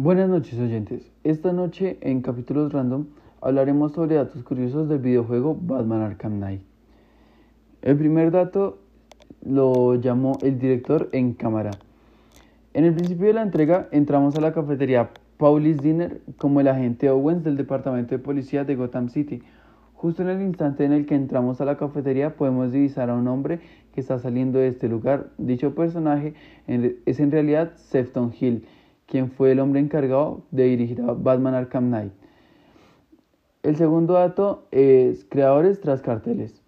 [0.00, 1.10] Buenas noches oyentes.
[1.24, 3.06] Esta noche en capítulos random
[3.40, 6.60] hablaremos sobre datos curiosos del videojuego Batman Arkham Knight.
[7.82, 8.78] El primer dato
[9.44, 11.72] lo llamó el director en cámara.
[12.74, 17.10] En el principio de la entrega entramos a la cafetería Paulis Dinner como el agente
[17.10, 19.42] Owens del departamento de policía de Gotham City.
[19.94, 23.26] Justo en el instante en el que entramos a la cafetería podemos divisar a un
[23.26, 23.58] hombre
[23.92, 25.30] que está saliendo de este lugar.
[25.38, 26.34] Dicho personaje
[26.68, 28.64] es en realidad Sefton Hill
[29.08, 32.12] quien fue el hombre encargado de dirigir a Batman Arkham Knight.
[33.62, 36.62] El segundo dato es creadores tras carteles.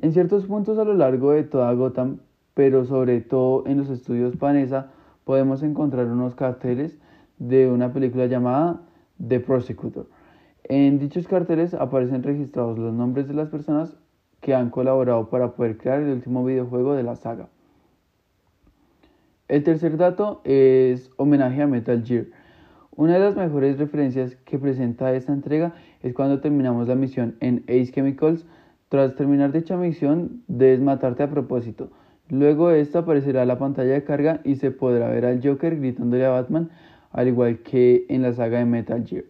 [0.00, 2.18] En ciertos puntos a lo largo de toda Gotham,
[2.54, 4.90] pero sobre todo en los estudios Panesa,
[5.24, 6.98] podemos encontrar unos carteles
[7.38, 8.80] de una película llamada
[9.26, 10.06] The Prosecutor.
[10.64, 13.94] En dichos carteles aparecen registrados los nombres de las personas
[14.40, 17.48] que han colaborado para poder crear el último videojuego de la saga.
[19.46, 22.24] El tercer dato es homenaje a Metal Gear.
[22.96, 27.62] Una de las mejores referencias que presenta esta entrega es cuando terminamos la misión en
[27.64, 28.46] Ace Chemicals.
[28.88, 31.90] Tras terminar dicha misión, debes matarte a propósito.
[32.30, 36.24] Luego de esto aparecerá la pantalla de carga y se podrá ver al Joker gritándole
[36.24, 36.70] a Batman,
[37.12, 39.24] al igual que en la saga de Metal Gear.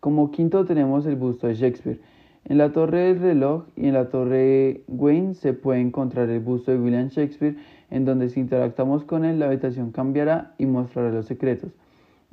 [0.00, 2.00] Como quinto tenemos el busto de Shakespeare.
[2.44, 6.72] En la torre del reloj y en la torre Wayne se puede encontrar el busto
[6.72, 7.56] de William Shakespeare,
[7.90, 11.70] en donde si interactuamos con él la habitación cambiará y mostrará los secretos.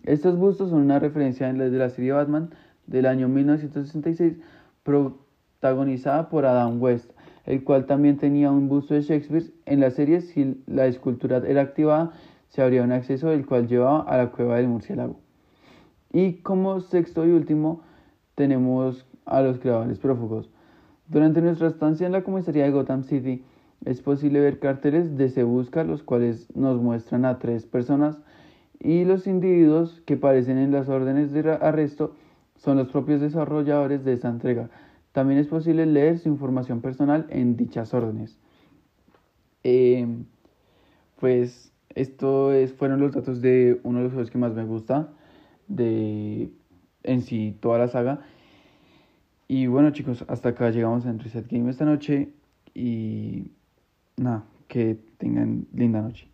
[0.04, 2.52] Estos bustos son una referencia de la serie Batman
[2.86, 4.38] del año 1966,
[4.84, 7.12] protagonizada por Adam West,
[7.46, 9.52] el cual también tenía un busto de Shakespeare.
[9.66, 12.14] En la serie, si la escultura era activada,
[12.50, 15.20] se abría un acceso el cual llevaba a la cueva del murciélago.
[16.14, 17.82] Y como sexto y último,
[18.36, 20.50] tenemos a los creadores prófugos.
[21.08, 23.44] Durante nuestra estancia en la comisaría de Gotham City,
[23.86, 28.20] es posible ver carteles de Se Busca, los cuales nos muestran a tres personas
[28.80, 32.16] y los individuos que aparecen en las órdenes de arresto
[32.56, 34.70] son los propios desarrolladores de esta entrega.
[35.12, 38.38] También es posible leer su información personal en dichas órdenes.
[39.64, 40.26] Em,
[41.20, 45.10] pues estos fueron los datos de uno de los juegos que más me gusta
[45.68, 46.52] de
[47.04, 48.22] en sí toda la saga
[49.48, 52.30] y bueno chicos, hasta acá llegamos en Reset Game esta noche
[52.74, 53.52] y
[54.18, 56.28] nada, que tengan linda noche.